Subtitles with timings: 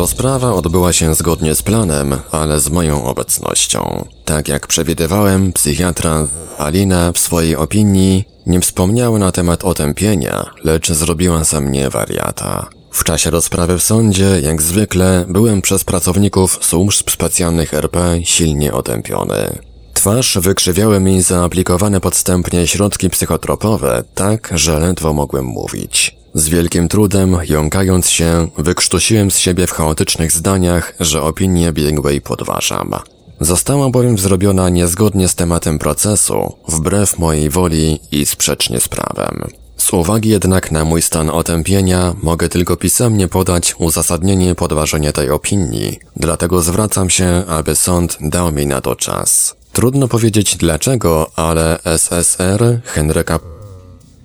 [0.00, 4.04] Rozprawa odbyła się zgodnie z planem, ale z moją obecnością.
[4.24, 6.26] Tak jak przewidywałem, psychiatra
[6.58, 12.68] Alina w swojej opinii nie wspomniała na temat otępienia, lecz zrobiła ze mnie wariata.
[12.90, 19.58] W czasie rozprawy w sądzie, jak zwykle, byłem przez pracowników służb specjalnych RP silnie otępiony.
[19.94, 26.19] Twarz wykrzywiały mi zaaplikowane podstępnie środki psychotropowe, tak, że ledwo mogłem mówić.
[26.34, 32.94] Z wielkim trudem, jąkając się, wykrztusiłem z siebie w chaotycznych zdaniach, że opinię biegłej podważam.
[33.40, 39.44] Została bowiem zrobiona niezgodnie z tematem procesu, wbrew mojej woli i sprzecznie z prawem.
[39.76, 45.98] Z uwagi jednak na mój stan otępienia, mogę tylko pisemnie podać uzasadnienie podważenia tej opinii,
[46.16, 49.56] dlatego zwracam się, aby sąd dał mi na to czas.
[49.72, 53.38] Trudno powiedzieć dlaczego, ale SSR Henryka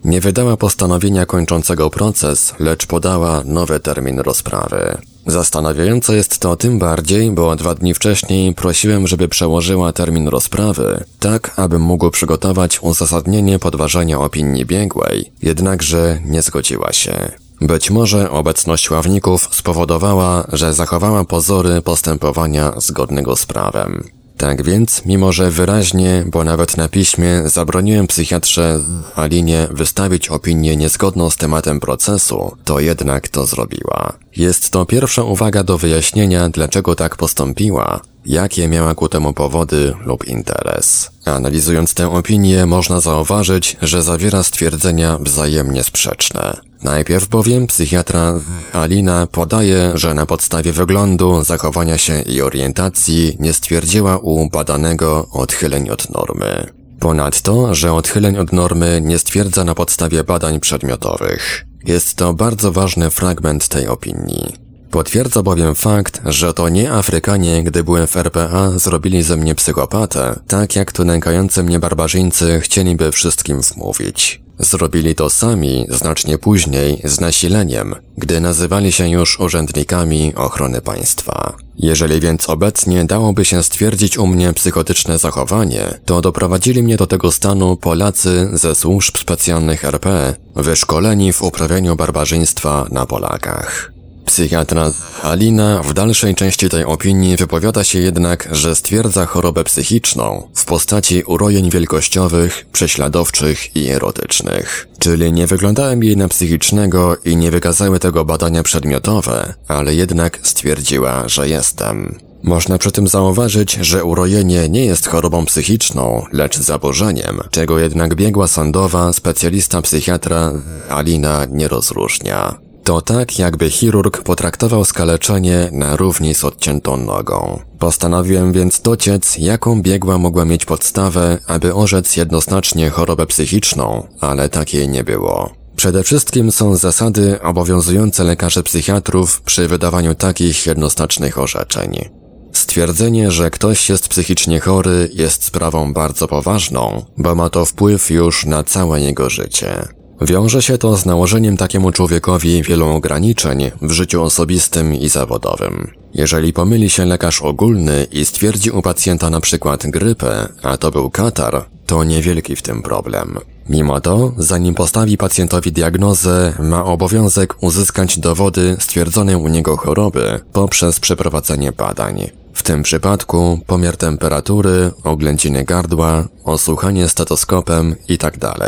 [0.05, 4.97] nie wydała postanowienia kończącego proces, lecz podała nowy termin rozprawy.
[5.27, 11.53] Zastanawiające jest to tym bardziej, bo dwa dni wcześniej prosiłem, żeby przełożyła termin rozprawy, tak
[11.55, 17.31] abym mógł przygotować uzasadnienie podważenia opinii biegłej, jednakże nie zgodziła się.
[17.61, 24.03] Być może obecność ławników spowodowała, że zachowała pozory postępowania zgodnego z prawem.
[24.37, 28.79] Tak więc, mimo że wyraźnie, bo nawet na piśmie, zabroniłem psychiatrze
[29.15, 34.13] Alinie wystawić opinię niezgodną z tematem procesu, to jednak to zrobiła.
[34.37, 40.27] Jest to pierwsza uwaga do wyjaśnienia, dlaczego tak postąpiła, jakie miała ku temu powody lub
[40.27, 41.09] interes.
[41.25, 46.57] Analizując tę opinię, można zauważyć, że zawiera stwierdzenia wzajemnie sprzeczne.
[46.83, 48.39] Najpierw bowiem psychiatra
[48.73, 55.89] Alina podaje, że na podstawie wyglądu, zachowania się i orientacji nie stwierdziła u badanego odchyleń
[55.89, 56.73] od normy.
[56.99, 61.65] Ponadto, że odchyleń od normy nie stwierdza na podstawie badań przedmiotowych.
[61.85, 64.64] Jest to bardzo ważny fragment tej opinii.
[64.91, 70.39] Potwierdza bowiem fakt, że to nie Afrykanie, gdy byłem w RPA, zrobili ze mnie psychopatę,
[70.47, 74.45] tak jak tu nękający mnie barbarzyńcy chcieliby wszystkim wmówić.
[74.59, 81.53] Zrobili to sami znacznie później z nasileniem, gdy nazywali się już urzędnikami ochrony państwa.
[81.77, 87.31] Jeżeli więc obecnie dałoby się stwierdzić u mnie psychotyczne zachowanie, to doprowadzili mnie do tego
[87.31, 93.94] stanu Polacy ze służb specjalnych RP, wyszkoleni w uprawianiu barbarzyństwa na Polakach.
[94.25, 94.91] Psychiatra
[95.23, 101.23] Alina w dalszej części tej opinii wypowiada się jednak, że stwierdza chorobę psychiczną w postaci
[101.23, 104.87] urojeń wielkościowych, prześladowczych i erotycznych.
[104.99, 111.27] Czyli nie wyglądałem jej na psychicznego i nie wykazały tego badania przedmiotowe, ale jednak stwierdziła,
[111.27, 112.19] że jestem.
[112.43, 118.47] Można przy tym zauważyć, że urojenie nie jest chorobą psychiczną, lecz zaburzeniem, czego jednak biegła
[118.47, 120.53] sądowa, specjalista psychiatra
[120.89, 122.64] Alina nie rozróżnia.
[122.85, 127.59] To tak, jakby chirurg potraktował skaleczenie na równi z odciętą nogą.
[127.79, 134.89] Postanowiłem więc dociec, jaką biegła mogła mieć podstawę, aby orzec jednoznacznie chorobę psychiczną, ale takiej
[134.89, 135.49] nie było.
[135.75, 142.09] Przede wszystkim są zasady obowiązujące lekarzy psychiatrów przy wydawaniu takich jednoznacznych orzeczeń.
[142.53, 148.45] Stwierdzenie, że ktoś jest psychicznie chory jest sprawą bardzo poważną, bo ma to wpływ już
[148.45, 149.87] na całe jego życie.
[150.21, 155.91] Wiąże się to z nałożeniem takiemu człowiekowi wielu ograniczeń w życiu osobistym i zawodowym.
[156.13, 161.09] Jeżeli pomyli się lekarz ogólny i stwierdzi u pacjenta na przykład grypę, a to był
[161.09, 163.39] katar, to niewielki w tym problem.
[163.69, 170.99] Mimo to, zanim postawi pacjentowi diagnozę, ma obowiązek uzyskać dowody stwierdzonej u niego choroby poprzez
[170.99, 172.29] przeprowadzenie badań.
[172.55, 178.37] W tym przypadku pomiar temperatury, oględziny gardła, osłuchanie stetoskopem itd.
[178.39, 178.59] Tak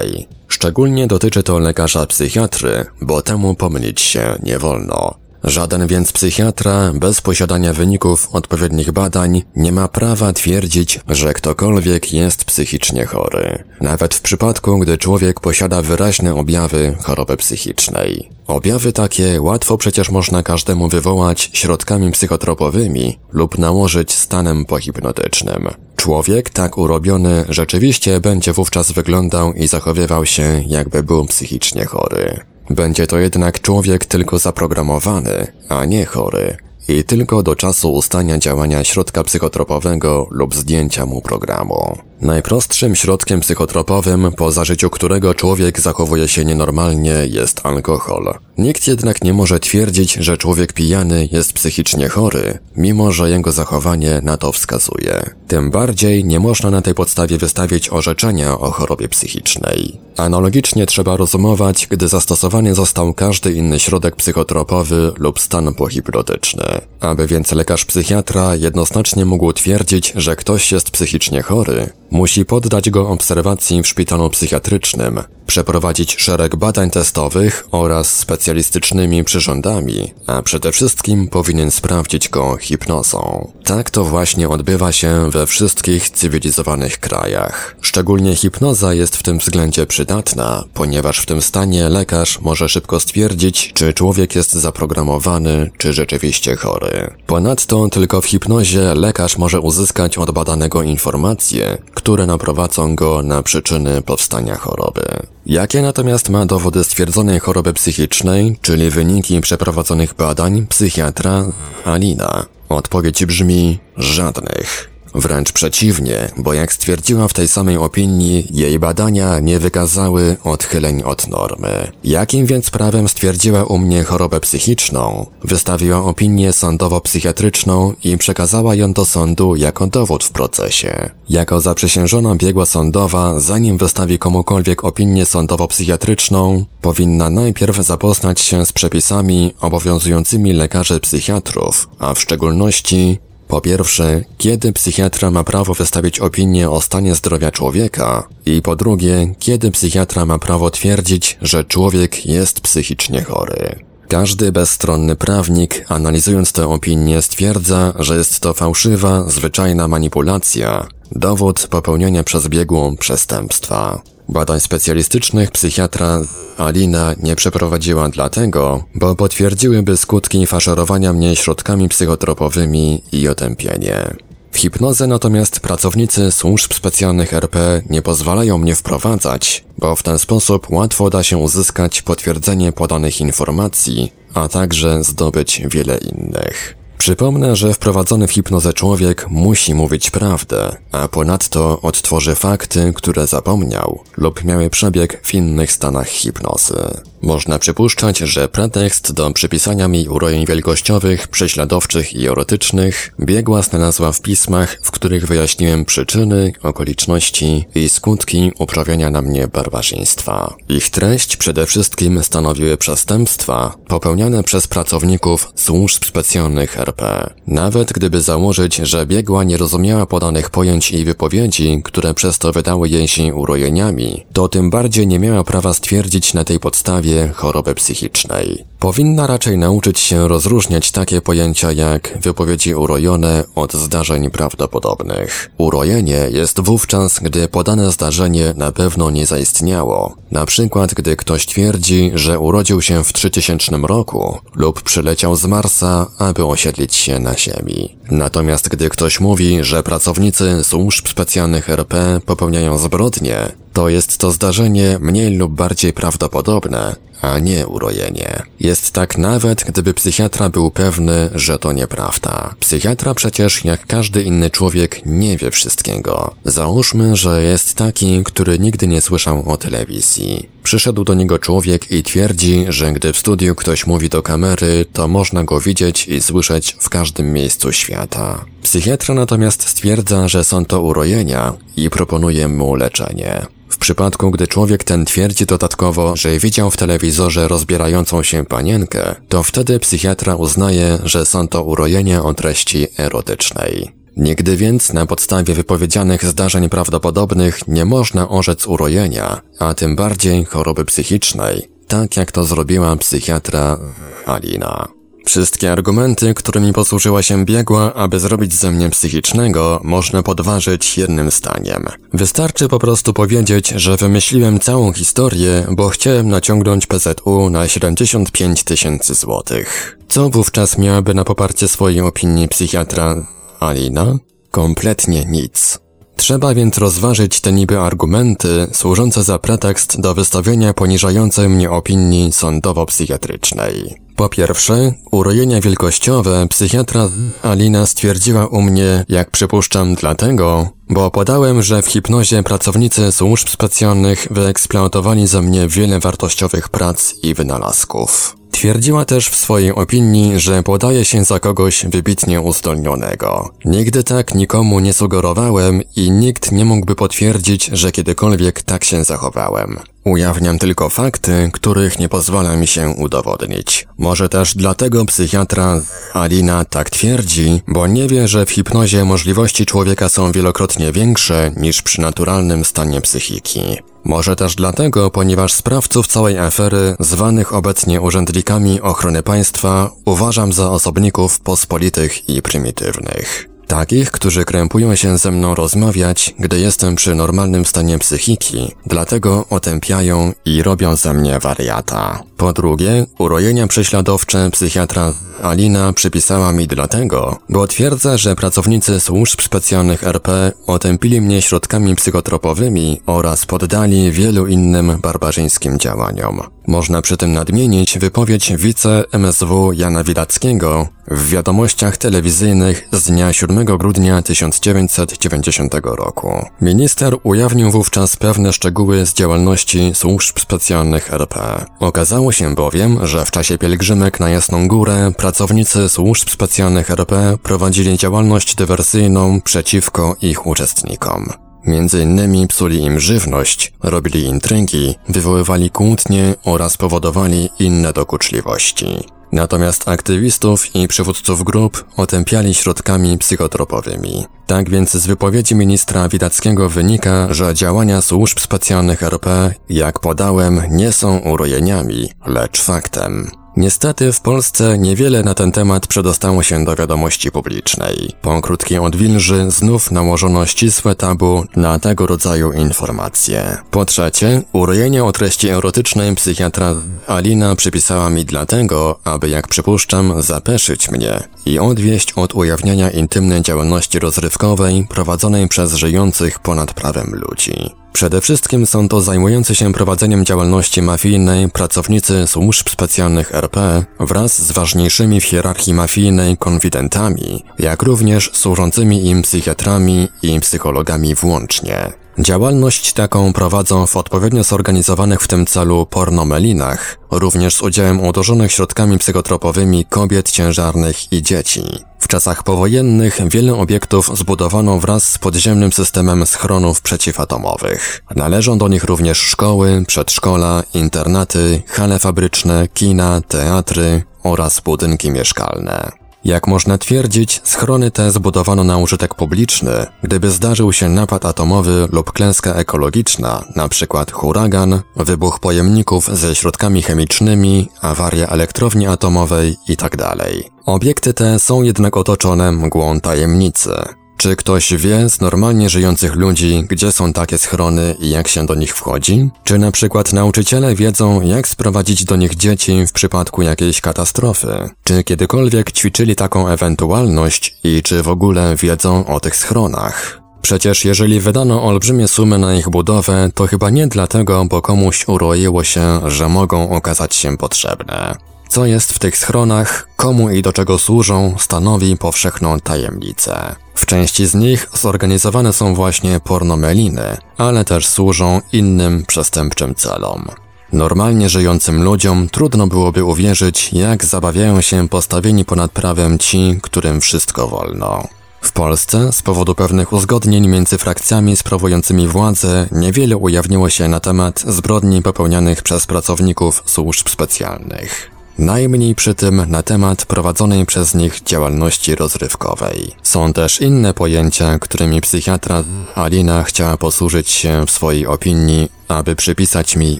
[0.48, 5.26] Szczególnie dotyczy to lekarza psychiatry, bo temu pomylić się nie wolno.
[5.44, 12.45] Żaden więc psychiatra bez posiadania wyników odpowiednich badań nie ma prawa twierdzić, że ktokolwiek jest
[12.45, 13.63] psychicznie chory.
[13.81, 18.30] Nawet w przypadku, gdy człowiek posiada wyraźne objawy choroby psychicznej.
[18.48, 25.69] Objawy takie łatwo przecież można każdemu wywołać środkami psychotropowymi lub nałożyć stanem pohipnotycznym.
[25.95, 32.39] Człowiek tak urobiony rzeczywiście będzie wówczas wyglądał i zachowywał się, jakby był psychicznie chory.
[32.69, 38.84] Będzie to jednak człowiek tylko zaprogramowany, a nie chory, i tylko do czasu ustania działania
[38.84, 41.98] środka psychotropowego lub zdjęcia mu programu.
[42.22, 48.34] Najprostszym środkiem psychotropowym, po zażyciu którego człowiek zachowuje się nienormalnie, jest alkohol.
[48.58, 54.19] Nikt jednak nie może twierdzić, że człowiek pijany jest psychicznie chory, mimo że jego zachowanie
[54.24, 55.30] na to wskazuje.
[55.48, 60.00] Tym bardziej nie można na tej podstawie wystawić orzeczenia o chorobie psychicznej.
[60.18, 66.66] Analogicznie trzeba rozumować, gdy zastosowany został każdy inny środek psychotropowy lub stan pohipnotyczny.
[67.00, 73.09] Aby więc lekarz psychiatra jednoznacznie mógł twierdzić, że ktoś jest psychicznie chory, musi poddać go
[73.09, 81.72] obserwacji w szpitalu psychiatrycznym, przeprowadzić szereg badań testowych oraz specjalistycznymi przyrządami, a przede wszystkim powinien
[81.72, 83.52] sprawdzić go hipnozą.
[83.64, 87.76] Tak to właśnie odbywa się we wszystkich cywilizowanych krajach.
[87.82, 93.72] Szczególnie hipnoza jest w tym względzie przydatna, ponieważ w tym stanie lekarz może szybko stwierdzić,
[93.74, 97.14] czy człowiek jest zaprogramowany, czy rzeczywiście chory.
[97.28, 104.02] Ponadto tylko w hipnozie lekarz może uzyskać od badanego informacje, które naprowadzą go na przyczyny
[104.02, 105.06] powstania choroby.
[105.50, 111.46] Jakie natomiast ma dowody stwierdzonej choroby psychicznej, czyli wyniki przeprowadzonych badań psychiatra
[111.86, 112.46] Alina?
[112.70, 114.97] Odpowiedź brzmi żadnych.
[115.15, 121.27] Wręcz przeciwnie, bo jak stwierdziła w tej samej opinii, jej badania nie wykazały odchyleń od
[121.27, 121.92] normy.
[122.04, 125.25] Jakim więc prawem stwierdziła u mnie chorobę psychiczną?
[125.44, 131.10] Wystawiła opinię sądowo-psychiatryczną i przekazała ją do sądu jako dowód w procesie.
[131.30, 139.53] Jako zaprzysiężona biegła sądowa, zanim wystawi komukolwiek opinię sądowo-psychiatryczną, powinna najpierw zapoznać się z przepisami
[139.62, 146.82] obowiązującymi lekarzy psychiatrów, a w szczególności po pierwsze, kiedy psychiatra ma prawo wystawić opinię o
[146.82, 148.28] stanie zdrowia człowieka?
[148.46, 153.80] I po drugie, kiedy psychiatra ma prawo twierdzić, że człowiek jest psychicznie chory?
[154.08, 162.24] Każdy bezstronny prawnik, analizując tę opinię, stwierdza, że jest to fałszywa, zwyczajna manipulacja, dowód popełnienia
[162.24, 164.02] przez biegłą przestępstwa.
[164.29, 166.21] Badań specjalistycznych psychiatra
[166.57, 174.15] Alina nie przeprowadziła dlatego, bo potwierdziłyby skutki faszerowania mnie środkami psychotropowymi i otępienie.
[174.51, 180.69] W hipnozę natomiast pracownicy służb specjalnych RP nie pozwalają mnie wprowadzać, bo w ten sposób
[180.69, 186.76] łatwo da się uzyskać potwierdzenie podanych informacji, a także zdobyć wiele innych.
[186.98, 194.04] Przypomnę, że wprowadzony w hipnozę człowiek musi mówić prawdę, a ponadto odtworzy fakty, które zapomniał
[194.18, 196.76] lub miały przebieg w innych stanach hipnozy.
[197.22, 204.22] Można przypuszczać, że pretekst do przypisania mi urojeń wielkościowych, prześladowczych i erotycznych biegła znalazła w
[204.22, 210.56] pismach, w których wyjaśniłem przyczyny, okoliczności i skutki uprawiania na mnie barbarzyństwa.
[210.69, 217.34] Ich treść przede wszystkim stanowiły przestępstwa popełniane przez pracowników służb specjalnych RP.
[217.48, 222.90] Nawet gdyby założyć, że biegła nie rozumiała podanych pojęć i wypowiedzi, które przez to wydały
[222.90, 228.65] jej się urojeniami, to tym bardziej nie miała prawa stwierdzić na tej podstawie choroby psychicznej.
[228.80, 235.51] Powinna raczej nauczyć się rozróżniać takie pojęcia jak wypowiedzi urojone od zdarzeń prawdopodobnych.
[235.57, 240.15] Urojenie jest wówczas, gdy podane zdarzenie na pewno nie zaistniało.
[240.31, 246.08] Na przykład, gdy ktoś twierdzi, że urodził się w 3000 roku lub przyleciał z Marsa,
[246.17, 247.98] aby osiedlić się na Ziemi.
[248.12, 254.98] Natomiast gdy ktoś mówi, że pracownicy służb specjalnych RP popełniają zbrodnie, to jest to zdarzenie
[255.00, 258.43] mniej lub bardziej prawdopodobne, a nie urojenie.
[258.59, 262.55] Jest tak nawet, gdyby psychiatra był pewny, że to nieprawda.
[262.59, 266.36] Psychiatra przecież, jak każdy inny człowiek, nie wie wszystkiego.
[266.45, 270.50] Załóżmy, że jest taki, który nigdy nie słyszał o telewizji.
[270.63, 275.07] Przyszedł do niego człowiek i twierdzi, że gdy w studiu ktoś mówi do kamery, to
[275.07, 278.45] można go widzieć i słyszeć w każdym miejscu świata.
[278.62, 283.45] Psychiatra natomiast stwierdza, że są to urojenia i proponuje mu leczenie.
[283.69, 286.77] W przypadku, gdy człowiek ten twierdzi dodatkowo, że widział w
[287.08, 293.92] telewizorze rozbierającą się panienkę, to wtedy psychiatra uznaje, że są to urojenia o treści erotycznej.
[294.18, 300.86] Nigdy więc na podstawie wypowiedzianych zdarzeń prawdopodobnych nie można orzec urojenia, a tym bardziej choroby
[300.86, 303.78] psychicznej, tak jak to zrobiła psychiatra
[304.26, 304.97] Alina.
[305.27, 311.86] Wszystkie argumenty, którymi posłużyła się biegła, aby zrobić ze mnie psychicznego, można podważyć jednym zdaniem.
[312.13, 319.13] Wystarczy po prostu powiedzieć, że wymyśliłem całą historię, bo chciałem naciągnąć PZU na 75 tysięcy
[319.13, 319.98] złotych.
[320.07, 323.27] Co wówczas miałaby na poparcie swojej opinii psychiatra
[323.60, 324.17] Alina?
[324.51, 325.79] Kompletnie nic.
[326.17, 333.95] Trzeba więc rozważyć te niby argumenty służące za pretekst do wystawienia poniżającej mnie opinii sądowo-psychiatrycznej.
[334.15, 337.09] Po pierwsze, urojenia wielkościowe psychiatra
[337.43, 344.27] Alina stwierdziła u mnie, jak przypuszczam dlatego, bo podałem, że w hipnozie pracownicy służb specjalnych
[344.31, 348.37] wyeksploatowali ze mnie wiele wartościowych prac i wynalazków.
[348.58, 353.50] Twierdziła też w swojej opinii, że podaje się za kogoś wybitnie uzdolnionego.
[353.66, 359.80] Nigdy tak nikomu nie sugerowałem i nikt nie mógłby potwierdzić, że kiedykolwiek tak się zachowałem.
[360.08, 363.88] Ujawniam tylko fakty, których nie pozwala mi się udowodnić.
[363.98, 365.82] Może też dlatego psychiatra
[366.14, 371.82] Alina tak twierdzi, bo nie wie, że w hipnozie możliwości człowieka są wielokrotnie większe niż
[371.82, 373.62] przy naturalnym stanie psychiki.
[374.04, 381.40] Może też dlatego, ponieważ sprawców całej afery, zwanych obecnie urzędnikami ochrony państwa, uważam za osobników
[381.40, 383.57] pospolitych i prymitywnych.
[383.67, 390.33] Takich, którzy krępują się ze mną rozmawiać, gdy jestem przy normalnym stanie psychiki, dlatego otępiają
[390.45, 392.24] i robią ze mnie wariata.
[392.38, 400.03] Po drugie, urojenia prześladowcze psychiatra Alina przypisała mi dlatego, bo twierdza, że pracownicy służb specjalnych
[400.03, 406.41] RP otępili mnie środkami psychotropowymi oraz poddali wielu innym barbarzyńskim działaniom.
[406.67, 414.22] Można przy tym nadmienić wypowiedź wice-MSW Jana Widackiego w wiadomościach telewizyjnych z dnia 7 grudnia
[414.22, 416.46] 1990 roku.
[416.62, 421.66] Minister ujawnił wówczas pewne szczegóły z działalności służb specjalnych RP.
[421.80, 427.98] Okazało się bowiem, że w czasie pielgrzymek na Jasną Górę pracownicy służb specjalnych RP prowadzili
[427.98, 431.30] działalność dywersyjną przeciwko ich uczestnikom.
[431.66, 439.16] Między innymi psuli im żywność, robili intrygi, wywoływali kłótnie oraz powodowali inne dokuczliwości.
[439.31, 444.25] Natomiast aktywistów i przywódców grup otępiali środkami psychotropowymi.
[444.48, 450.91] Tak więc z wypowiedzi ministra Widackiego wynika, że działania służb specjalnych RP, jak podałem, nie
[450.91, 453.31] są urojeniami, lecz faktem.
[453.58, 458.12] Niestety w Polsce niewiele na ten temat przedostało się do wiadomości publicznej.
[458.22, 463.58] Po krótkiej odwilży znów nałożono ścisłe tabu na tego rodzaju informacje.
[463.72, 466.76] Po trzecie, urojenie o treści erotycznej psychiatra
[467.08, 474.00] Alina przypisała mi dlatego, aby jak przypuszczam zapeszyć mnie i odwieść od ujawniania intymnej działalności
[474.00, 477.72] rozrywkowej prowadzonej przez żyjących ponad prawem ludzi.
[477.98, 484.51] Przede wszystkim są to zajmujący się prowadzeniem działalności mafijnej pracownicy służb specjalnych RP wraz z
[484.51, 491.92] ważniejszymi w hierarchii mafijnej konfidentami, jak również służącymi im psychiatrami i psychologami włącznie.
[492.20, 498.98] Działalność taką prowadzą w odpowiednio zorganizowanych w tym celu pornomelinach, również z udziałem uderzonych środkami
[498.98, 501.63] psychotropowymi kobiet ciężarnych i dzieci.
[502.08, 508.04] W czasach powojennych wiele obiektów zbudowano wraz z podziemnym systemem schronów przeciwatomowych.
[508.16, 516.07] Należą do nich również szkoły, przedszkola, internaty, hale fabryczne, kina, teatry oraz budynki mieszkalne.
[516.27, 522.12] Jak można twierdzić, schrony te zbudowano na użytek publiczny, gdyby zdarzył się napad atomowy lub
[522.12, 524.05] klęska ekologiczna, np.
[524.12, 529.98] huragan, wybuch pojemników ze środkami chemicznymi, awaria elektrowni atomowej itd.
[529.98, 530.17] Tak
[530.65, 533.72] Obiekty te są jednak otoczone mgłą tajemnicy.
[534.17, 538.55] Czy ktoś wie z normalnie żyjących ludzi, gdzie są takie schrony i jak się do
[538.55, 539.29] nich wchodzi?
[539.43, 544.69] Czy na przykład nauczyciele wiedzą, jak sprowadzić do nich dzieci w przypadku jakiejś katastrofy?
[544.83, 550.21] Czy kiedykolwiek ćwiczyli taką ewentualność i czy w ogóle wiedzą o tych schronach?
[550.41, 555.63] Przecież jeżeli wydano olbrzymie sumy na ich budowę, to chyba nie dlatego, bo komuś uroiło
[555.63, 558.15] się, że mogą okazać się potrzebne.
[558.50, 563.56] Co jest w tych schronach, komu i do czego służą, stanowi powszechną tajemnicę.
[563.75, 570.27] W części z nich zorganizowane są właśnie pornomeliny, ale też służą innym przestępczym celom.
[570.74, 577.48] Normalnie żyjącym ludziom trudno byłoby uwierzyć, jak zabawiają się postawieni ponad prawem ci, którym wszystko
[577.48, 578.08] wolno.
[578.42, 584.39] W Polsce z powodu pewnych uzgodnień między frakcjami sprawującymi władzę niewiele ujawniło się na temat
[584.48, 588.16] zbrodni popełnianych przez pracowników służb specjalnych.
[588.39, 592.91] Najmniej przy tym na temat prowadzonej przez nich działalności rozrywkowej.
[593.03, 595.63] Są też inne pojęcia, którymi psychiatra
[595.96, 600.00] Alina chciała posłużyć się w swojej opinii, aby przypisać mi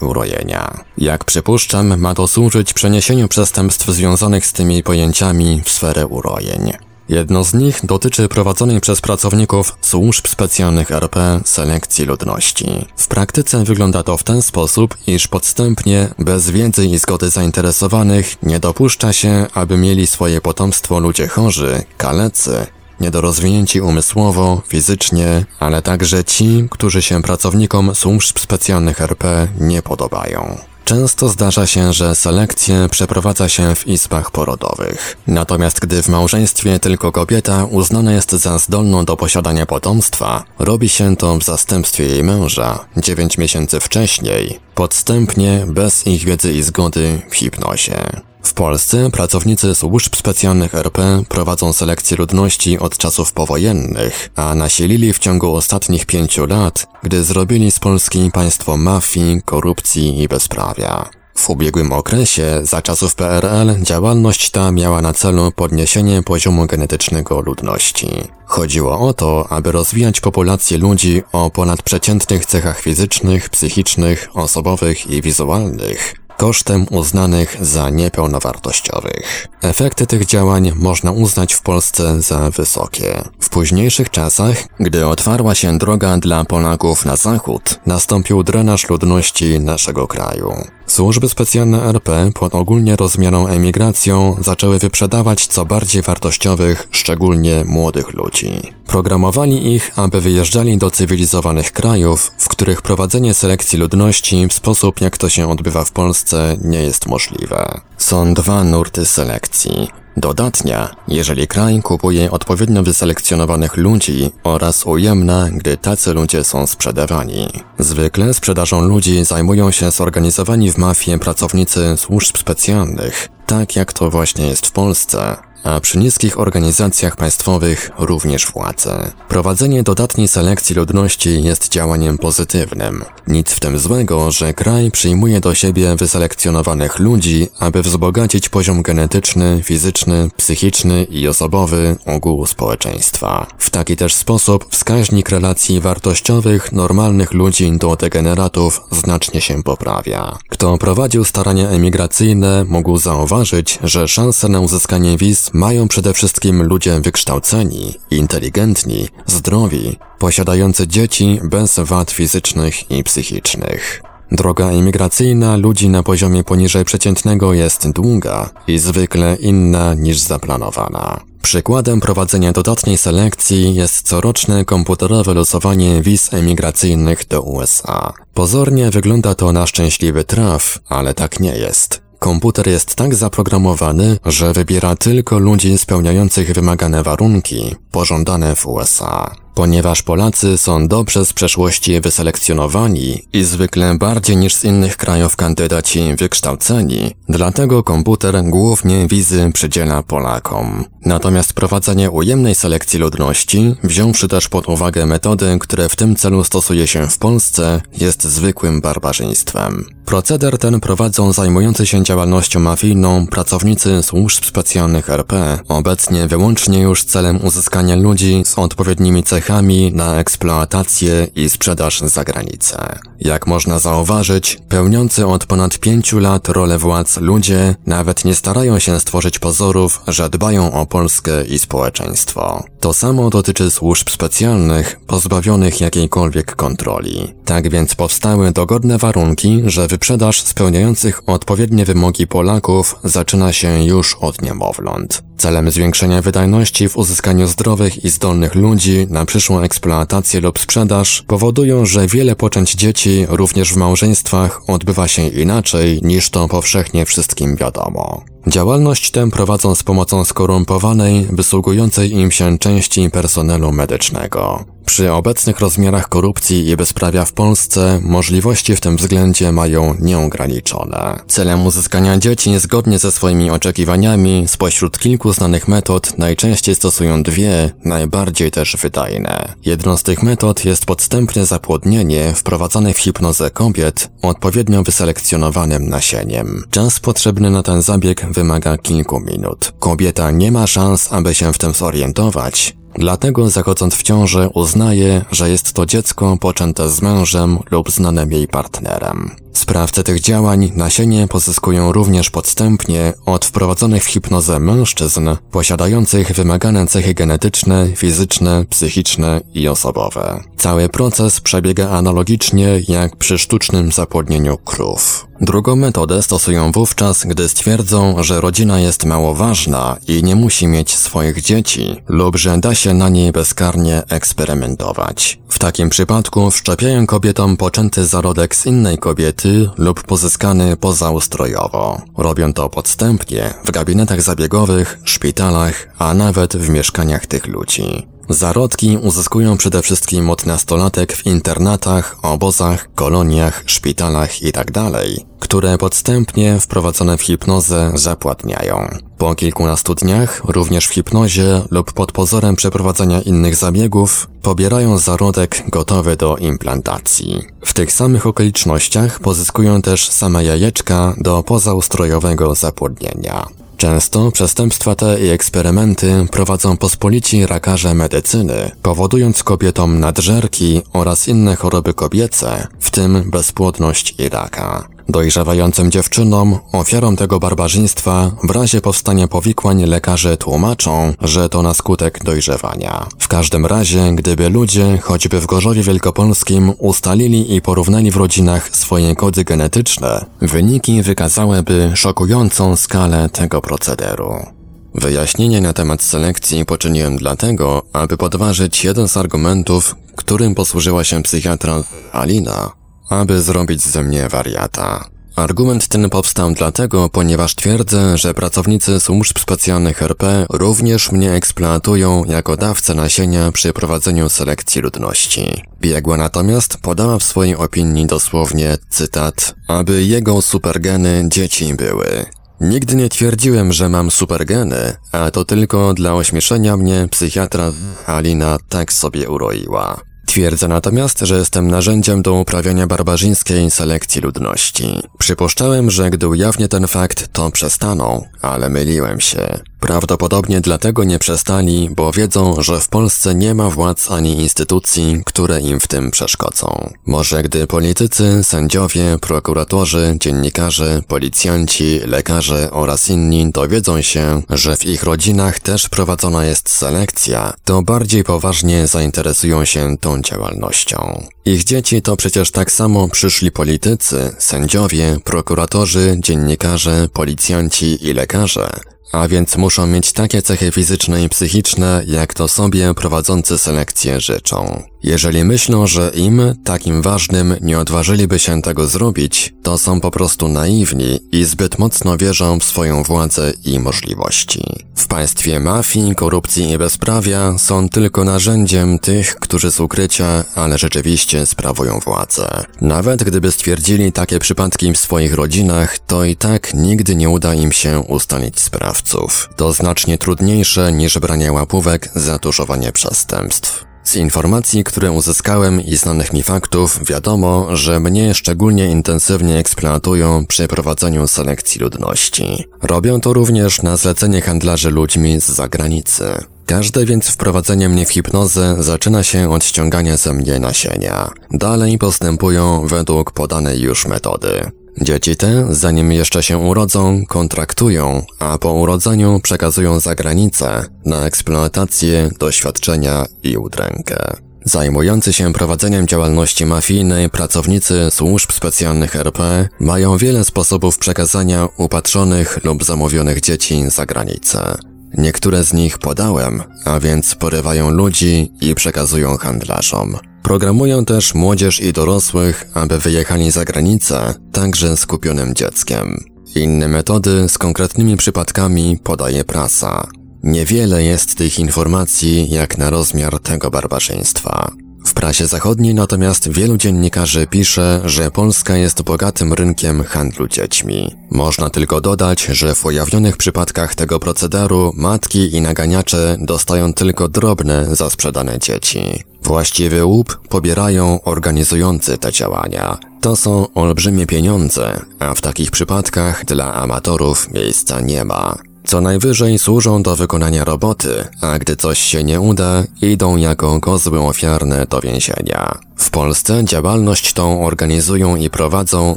[0.00, 0.84] urojenia.
[0.98, 6.72] Jak przypuszczam, ma to służyć przeniesieniu przestępstw związanych z tymi pojęciami w sferę urojeń.
[7.08, 12.86] Jedno z nich dotyczy prowadzonej przez pracowników służb specjalnych RP selekcji ludności.
[12.96, 18.60] W praktyce wygląda to w ten sposób, iż podstępnie, bez wiedzy i zgody zainteresowanych, nie
[18.60, 22.66] dopuszcza się, aby mieli swoje potomstwo ludzie chorzy, kalecy,
[23.00, 30.58] niedorozwinięci umysłowo, fizycznie, ale także ci, którzy się pracownikom służb specjalnych RP nie podobają.
[30.84, 35.16] Często zdarza się, że selekcję przeprowadza się w izbach porodowych.
[35.26, 41.16] Natomiast gdy w małżeństwie tylko kobieta uznana jest za zdolną do posiadania potomstwa, robi się
[41.16, 47.34] to w zastępstwie jej męża 9 miesięcy wcześniej, podstępnie, bez ich wiedzy i zgody w
[47.34, 48.33] hipnozie.
[48.44, 55.18] W Polsce pracownicy służb specjalnych RP prowadzą selekcję ludności od czasów powojennych, a nasilili w
[55.18, 61.10] ciągu ostatnich pięciu lat, gdy zrobili z Polski państwo mafii, korupcji i bezprawia.
[61.34, 68.08] W ubiegłym okresie, za czasów PRL, działalność ta miała na celu podniesienie poziomu genetycznego ludności.
[68.44, 76.14] Chodziło o to, aby rozwijać populację ludzi o ponadprzeciętnych cechach fizycznych, psychicznych, osobowych i wizualnych,
[76.36, 79.48] kosztem uznanych za niepełnowartościowych.
[79.62, 83.22] Efekty tych działań można uznać w Polsce za wysokie.
[83.40, 90.06] W późniejszych czasach, gdy otwarła się droga dla Polaków na zachód, nastąpił drenaż ludności naszego
[90.06, 90.54] kraju.
[90.86, 98.60] Służby specjalne RP pod ogólnie rozumianą emigracją zaczęły wyprzedawać co bardziej wartościowych, szczególnie młodych ludzi.
[98.86, 105.18] Programowali ich, aby wyjeżdżali do cywilizowanych krajów, w których prowadzenie selekcji ludności w sposób jak
[105.18, 106.23] to się odbywa w Polsce
[106.64, 107.80] nie jest możliwe.
[107.98, 109.88] Są dwa nurty selekcji.
[110.16, 117.48] Dodatnia, jeżeli kraj kupuje odpowiednio wyselekcjonowanych ludzi oraz ujemna, gdy tacy ludzie są sprzedawani.
[117.78, 124.46] Zwykle sprzedażą ludzi zajmują się zorganizowani w mafii pracownicy służb specjalnych, tak jak to właśnie
[124.46, 129.10] jest w Polsce, a przy niskich organizacjach państwowych również władze.
[129.28, 133.04] Prowadzenie dodatniej selekcji ludności jest działaniem pozytywnym.
[133.26, 139.60] Nic w tym złego, że kraj przyjmuje do siebie wyselekcjonowanych ludzi, aby wzbogacić poziom genetyczny,
[139.62, 143.46] fizyczny, psychiczny i osobowy ogółu społeczeństwa.
[143.58, 150.38] W taki też sposób wskaźnik relacji wartościowych, normalnych ludzi do degeneratów znacznie się poprawia.
[150.48, 157.00] Kto prowadził starania emigracyjne, mógł zauważyć, że szanse na uzyskanie wiz mają przede wszystkim ludzie
[157.00, 164.02] wykształceni, inteligentni, zdrowi, posiadający dzieci bez wad fizycznych i psychicznych.
[164.32, 171.20] Droga imigracyjna ludzi na poziomie poniżej przeciętnego jest długa i zwykle inna niż zaplanowana.
[171.42, 178.12] Przykładem prowadzenia dodatniej selekcji jest coroczne komputerowe losowanie wiz emigracyjnych do USA.
[178.34, 182.03] Pozornie wygląda to na szczęśliwy traf, ale tak nie jest.
[182.24, 189.43] Komputer jest tak zaprogramowany, że wybiera tylko ludzi spełniających wymagane warunki, pożądane w USA.
[189.54, 196.14] Ponieważ Polacy są dobrze z przeszłości wyselekcjonowani i zwykle bardziej niż z innych krajów kandydaci
[196.18, 200.84] wykształceni, dlatego komputer głównie wizy przydziela Polakom.
[201.04, 206.86] Natomiast prowadzenie ujemnej selekcji ludności, wziąwszy też pod uwagę metody, które w tym celu stosuje
[206.86, 209.84] się w Polsce, jest zwykłym barbarzyństwem.
[210.04, 217.44] Proceder ten prowadzą zajmujący się działalnością mafijną pracownicy służb specjalnych RP, obecnie wyłącznie już celem
[217.44, 219.43] uzyskania ludzi z odpowiednimi cechami
[219.92, 222.98] na eksploatację i sprzedaż za granicę.
[223.20, 229.00] Jak można zauważyć, pełniący od ponad pięciu lat rolę władz ludzie nawet nie starają się
[229.00, 232.64] stworzyć pozorów, że dbają o Polskę i społeczeństwo.
[232.80, 237.34] To samo dotyczy służb specjalnych, pozbawionych jakiejkolwiek kontroli.
[237.44, 244.42] Tak więc powstały dogodne warunki, że wyprzedaż spełniających odpowiednie wymogi Polaków zaczyna się już od
[244.42, 245.23] niemowląt.
[245.36, 251.86] Celem zwiększenia wydajności w uzyskaniu zdrowych i zdolnych ludzi na przyszłą eksploatację lub sprzedaż powodują,
[251.86, 258.24] że wiele poczęć dzieci, również w małżeństwach, odbywa się inaczej niż to powszechnie wszystkim wiadomo.
[258.46, 264.73] Działalność tę prowadzą z pomocą skorumpowanej, wysługującej im się części personelu medycznego.
[264.86, 271.20] Przy obecnych rozmiarach korupcji i bezprawia w Polsce możliwości w tym względzie mają nieograniczone.
[271.28, 278.50] Celem uzyskania dzieci zgodnie ze swoimi oczekiwaniami spośród kilku znanych metod najczęściej stosują dwie, najbardziej
[278.50, 279.54] też wydajne.
[279.64, 286.64] Jedną z tych metod jest podstępne zapłodnienie wprowadzane w hipnozę kobiet odpowiednio wyselekcjonowanym nasieniem.
[286.70, 289.72] Czas potrzebny na ten zabieg wymaga kilku minut.
[289.78, 295.50] Kobieta nie ma szans, aby się w tym zorientować, Dlatego zachodząc w ciążę uznaje, że
[295.50, 299.43] jest to dziecko poczęte z mężem lub znanym jej partnerem.
[299.54, 307.14] Sprawcy tych działań nasienie pozyskują również podstępnie od wprowadzonych w hipnozę mężczyzn posiadających wymagane cechy
[307.14, 310.40] genetyczne, fizyczne, psychiczne i osobowe.
[310.56, 315.26] Cały proces przebiega analogicznie jak przy sztucznym zapłodnieniu krów.
[315.40, 320.96] Drugą metodę stosują wówczas, gdy stwierdzą, że rodzina jest mało ważna i nie musi mieć
[320.96, 325.38] swoich dzieci, lub że da się na niej bezkarnie eksperymentować.
[325.48, 329.43] W takim przypadku wszczepiają kobietom poczęty zarodek z innej kobiety
[329.78, 332.02] lub pozyskany pozaustrojowo.
[332.16, 338.13] Robią to podstępnie w gabinetach zabiegowych, szpitalach, a nawet w mieszkaniach tych ludzi.
[338.28, 344.94] Zarodki uzyskują przede wszystkim od nastolatek w internatach, obozach, koloniach, szpitalach itd., tak
[345.38, 348.88] które podstępnie wprowadzone w hipnozę zapładniają.
[349.18, 356.16] Po kilkunastu dniach, również w hipnozie lub pod pozorem przeprowadzania innych zabiegów, pobierają zarodek gotowy
[356.16, 357.44] do implantacji.
[357.60, 363.63] W tych samych okolicznościach pozyskują też same jajeczka do pozaustrojowego zapłodnienia.
[363.76, 371.94] Często przestępstwa te i eksperymenty prowadzą pospolici rakarze medycyny, powodując kobietom nadżerki oraz inne choroby
[371.94, 374.93] kobiece, w tym bezpłodność i raka.
[375.08, 382.24] Dojrzewającym dziewczynom, ofiarom tego barbarzyństwa, w razie powstania powikłań lekarze tłumaczą, że to na skutek
[382.24, 383.06] dojrzewania.
[383.18, 389.14] W każdym razie, gdyby ludzie, choćby w Gorzowie Wielkopolskim, ustalili i porównali w rodzinach swoje
[389.14, 394.46] kody genetyczne, wyniki wykazałyby szokującą skalę tego procederu.
[394.94, 401.82] Wyjaśnienie na temat selekcji poczyniłem dlatego, aby podważyć jeden z argumentów, którym posłużyła się psychiatra
[402.12, 405.14] Alina, aby zrobić ze mnie wariata.
[405.36, 412.56] Argument ten powstał dlatego, ponieważ twierdzę, że pracownicy służb specjalnych RP również mnie eksploatują jako
[412.56, 415.62] dawcę nasienia przy prowadzeniu selekcji ludności.
[415.80, 422.26] Biegła natomiast podała w swojej opinii dosłownie, cytat, aby jego supergeny dzieci były.
[422.60, 427.72] Nigdy nie twierdziłem, że mam supergeny, a to tylko dla ośmieszenia mnie psychiatra
[428.06, 430.00] Alina tak sobie uroiła.
[430.34, 435.00] Twierdzę natomiast, że jestem narzędziem do uprawiania barbarzyńskiej selekcji ludności.
[435.18, 439.58] Przypuszczałem, że gdy ujawnię ten fakt, to przestaną, ale myliłem się.
[439.84, 445.60] Prawdopodobnie dlatego nie przestali, bo wiedzą, że w Polsce nie ma władz ani instytucji, które
[445.60, 446.90] im w tym przeszkodzą.
[447.06, 455.02] Może gdy politycy, sędziowie, prokuratorzy, dziennikarze, policjanci, lekarze oraz inni dowiedzą się, że w ich
[455.02, 461.26] rodzinach też prowadzona jest selekcja, to bardziej poważnie zainteresują się tą działalnością.
[461.44, 469.28] Ich dzieci to przecież tak samo przyszli politycy, sędziowie, prokuratorzy, dziennikarze, policjanci i lekarze a
[469.28, 474.93] więc muszą mieć takie cechy fizyczne i psychiczne, jak to sobie prowadzący selekcję życzą.
[475.04, 480.48] Jeżeli myślą, że im, takim ważnym, nie odważyliby się tego zrobić, to są po prostu
[480.48, 484.62] naiwni i zbyt mocno wierzą w swoją władzę i możliwości.
[484.94, 491.46] W państwie mafii, korupcji i bezprawia są tylko narzędziem tych, którzy z ukrycia, ale rzeczywiście
[491.46, 492.64] sprawują władzę.
[492.80, 497.72] Nawet gdyby stwierdzili takie przypadki w swoich rodzinach, to i tak nigdy nie uda im
[497.72, 499.50] się ustalić sprawców.
[499.56, 503.93] To znacznie trudniejsze niż branie łapówek za tuszowanie przestępstw.
[504.04, 510.68] Z informacji, które uzyskałem i znanych mi faktów, wiadomo, że mnie szczególnie intensywnie eksploatują przy
[510.68, 512.64] prowadzeniu selekcji ludności.
[512.82, 516.24] Robią to również na zlecenie handlarzy ludźmi z zagranicy.
[516.66, 521.30] Każde więc wprowadzenie mnie w hipnozę zaczyna się od ściągania ze mnie nasienia.
[521.50, 524.70] Dalej postępują według podanej już metody.
[525.02, 532.30] Dzieci te, zanim jeszcze się urodzą, kontraktują, a po urodzeniu przekazują za granicę na eksploatację,
[532.38, 534.16] doświadczenia i udrękę.
[534.64, 542.84] Zajmujący się prowadzeniem działalności mafijnej pracownicy służb specjalnych RP mają wiele sposobów przekazania upatrzonych lub
[542.84, 544.74] zamówionych dzieci za granicę.
[545.18, 550.16] Niektóre z nich podałem, a więc porywają ludzi i przekazują handlarzom.
[550.44, 556.24] Programują też młodzież i dorosłych, aby wyjechali za granicę, także z kupionym dzieckiem.
[556.54, 560.06] Inne metody z konkretnymi przypadkami podaje prasa.
[560.42, 564.72] Niewiele jest tych informacji jak na rozmiar tego barbarzyństwa.
[565.06, 571.16] W prasie zachodniej natomiast wielu dziennikarzy pisze, że Polska jest bogatym rynkiem handlu dziećmi.
[571.30, 577.96] Można tylko dodać, że w ujawnionych przypadkach tego procederu matki i naganiacze dostają tylko drobne
[577.96, 579.24] za sprzedane dzieci.
[579.44, 582.98] Właściwy łup pobierają organizujący te działania.
[583.20, 588.58] To są olbrzymie pieniądze, a w takich przypadkach dla amatorów miejsca nie ma.
[588.86, 594.20] Co najwyżej służą do wykonania roboty, a gdy coś się nie uda, idą jako kozły
[594.20, 595.78] ofiarne do więzienia.
[595.96, 599.14] W Polsce działalność tą organizują i prowadzą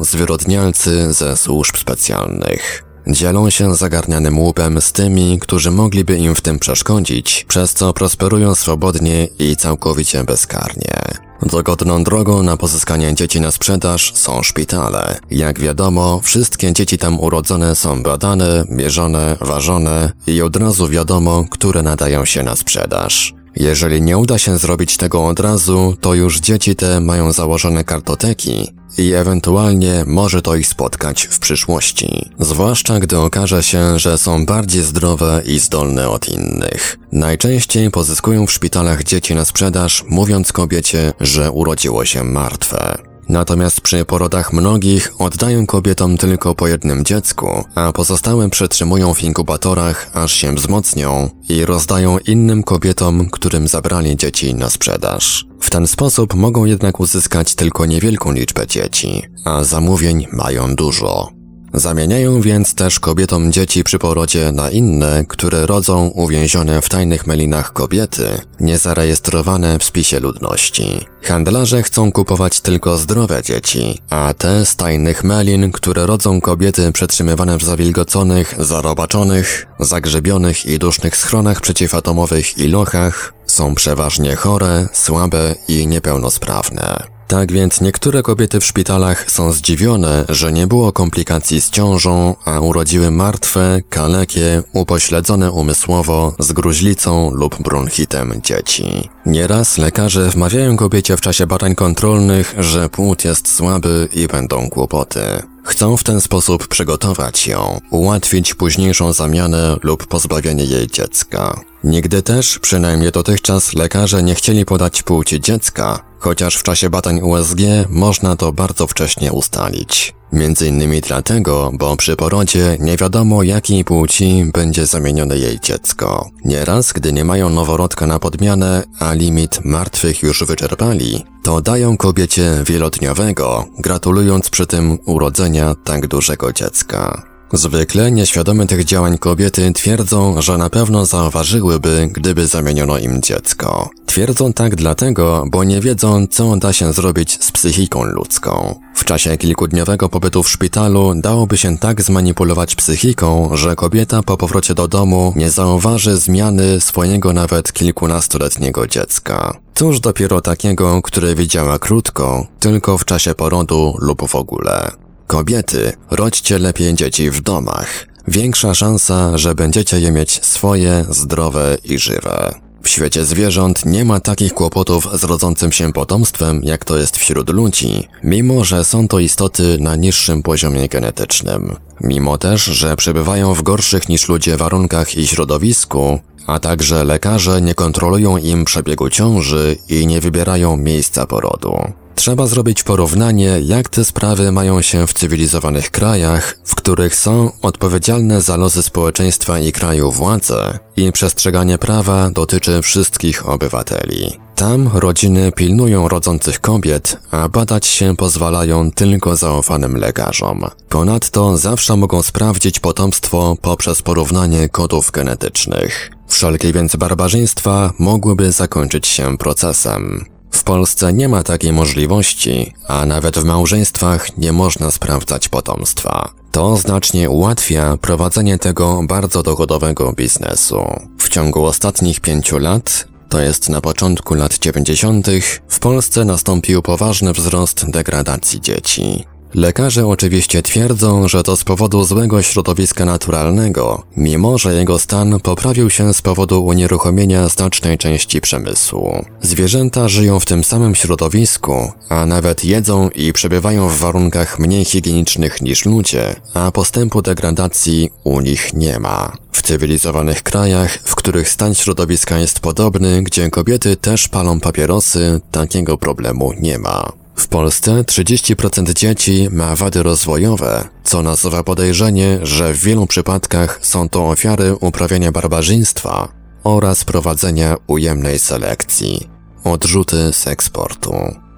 [0.02, 2.87] zwyrodnialcy ze służb specjalnych.
[3.10, 8.56] Dzielą się zagarnianym łupem z tymi, którzy mogliby im w tym przeszkodzić, przez co prosperują
[8.56, 11.02] swobodnie i całkowicie bezkarnie.
[11.42, 15.20] Dogodną drogą na pozyskanie dzieci na sprzedaż są szpitale.
[15.32, 21.84] Jak wiadomo, wszystkie dzieci tam urodzone są badane, mierzone, ważone i od razu wiadomo, które
[21.84, 23.34] nadają się na sprzedaż.
[23.56, 28.77] Jeżeli nie uda się zrobić tego od razu, to już dzieci te mają założone kartoteki
[28.98, 32.32] i ewentualnie może to ich spotkać w przyszłości.
[32.40, 37.00] Zwłaszcza gdy okaże się, że są bardziej zdrowe i zdolne od innych.
[37.12, 43.07] Najczęściej pozyskują w szpitalach dzieci na sprzedaż, mówiąc kobiecie, że urodziło się martwe.
[43.30, 50.10] Natomiast przy porodach mnogich oddają kobietom tylko po jednym dziecku, a pozostałe przetrzymują w inkubatorach,
[50.14, 55.46] aż się wzmocnią i rozdają innym kobietom, którym zabrali dzieci na sprzedaż.
[55.62, 61.37] W ten sposób mogą jednak uzyskać tylko niewielką liczbę dzieci, a zamówień mają dużo.
[61.74, 67.74] Zamieniają więc też kobietom dzieci przy porodzie na inne, które rodzą uwięzione w tajnych melinach
[67.74, 71.06] kobiety, niezarejestrowane w spisie ludności.
[71.24, 77.58] Handlarze chcą kupować tylko zdrowe dzieci, a te z tajnych melin, które rodzą kobiety przetrzymywane
[77.58, 85.88] w zawilgoconych, zarobaczonych, zagrzebionych i dusznych schronach przeciwatomowych i lochach, są przeważnie chore, słabe i
[85.88, 87.17] niepełnosprawne.
[87.28, 92.60] Tak więc niektóre kobiety w szpitalach są zdziwione, że nie było komplikacji z ciążą, a
[92.60, 99.10] urodziły martwe, kalekie, upośledzone umysłowo, z gruźlicą lub bronchitem dzieci.
[99.26, 105.22] Nieraz lekarze wmawiają kobiecie w czasie badań kontrolnych, że płód jest słaby i będą kłopoty.
[105.68, 111.60] Chcą w ten sposób przygotować ją, ułatwić późniejszą zamianę lub pozbawienie jej dziecka.
[111.84, 117.60] Nigdy też, przynajmniej dotychczas, lekarze nie chcieli podać płci dziecka, chociaż w czasie badań USG
[117.90, 120.17] można to bardzo wcześnie ustalić.
[120.32, 126.30] Między innymi dlatego, bo przy porodzie nie wiadomo jakiej płci będzie zamienione jej dziecko.
[126.46, 132.52] Nieraz, gdy nie mają noworodka na podmianę, a limit martwych już wyczerpali, to dają kobiecie
[132.66, 137.27] wielodniowego, gratulując przy tym urodzenia tak dużego dziecka.
[137.54, 143.90] Zwykle nieświadome tych działań kobiety twierdzą, że na pewno zauważyłyby, gdyby zamieniono im dziecko.
[144.06, 148.80] Twierdzą tak dlatego, bo nie wiedzą, co da się zrobić z psychiką ludzką.
[148.96, 154.74] W czasie kilkudniowego pobytu w szpitalu dałoby się tak zmanipulować psychiką, że kobieta po powrocie
[154.74, 159.58] do domu nie zauważy zmiany swojego nawet kilkunastoletniego dziecka.
[159.76, 165.07] Cóż dopiero takiego, które widziała krótko, tylko w czasie porodu lub w ogóle.
[165.28, 168.08] Kobiety, rodźcie lepiej dzieci w domach.
[168.28, 172.54] Większa szansa, że będziecie je mieć swoje, zdrowe i żywe.
[172.84, 177.50] W świecie zwierząt nie ma takich kłopotów z rodzącym się potomstwem, jak to jest wśród
[177.50, 181.76] ludzi, mimo że są to istoty na niższym poziomie genetycznym.
[182.02, 187.76] Mimo też, że przebywają w gorszych niż ludzie warunkach i środowisku, a także lekarze nie
[187.76, 191.94] kontrolują im przebiegu ciąży i nie wybierają miejsca porodu.
[192.18, 198.42] Trzeba zrobić porównanie, jak te sprawy mają się w cywilizowanych krajach, w których są odpowiedzialne
[198.42, 204.40] za losy społeczeństwa i kraju władze i przestrzeganie prawa dotyczy wszystkich obywateli.
[204.56, 210.66] Tam rodziny pilnują rodzących kobiet, a badać się pozwalają tylko zaufanym lekarzom.
[210.90, 216.12] Ponadto zawsze mogą sprawdzić potomstwo poprzez porównanie kodów genetycznych.
[216.28, 220.37] Wszelkie więc barbarzyństwa mogłyby zakończyć się procesem.
[220.52, 226.32] W Polsce nie ma takiej możliwości, a nawet w małżeństwach nie można sprawdzać potomstwa.
[226.52, 230.82] To znacznie ułatwia prowadzenie tego bardzo dochodowego biznesu.
[231.20, 235.28] W ciągu ostatnich pięciu lat to jest na początku lat 90.,
[235.68, 239.26] w Polsce nastąpił poważny wzrost degradacji dzieci.
[239.58, 245.90] Lekarze oczywiście twierdzą, że to z powodu złego środowiska naturalnego, mimo że jego stan poprawił
[245.90, 249.26] się z powodu unieruchomienia znacznej części przemysłu.
[249.42, 255.62] Zwierzęta żyją w tym samym środowisku, a nawet jedzą i przebywają w warunkach mniej higienicznych
[255.62, 259.32] niż ludzie, a postępu degradacji u nich nie ma.
[259.52, 265.98] W cywilizowanych krajach, w których stan środowiska jest podobny, gdzie kobiety też palą papierosy, takiego
[265.98, 267.27] problemu nie ma.
[267.38, 274.10] W Polsce 30% dzieci ma wady rozwojowe, co nasuwa podejrzenie, że w wielu przypadkach są
[274.10, 276.32] to ofiary uprawiania barbarzyństwa
[276.64, 279.30] oraz prowadzenia ujemnej selekcji.
[279.64, 281.14] Odrzuty z eksportu.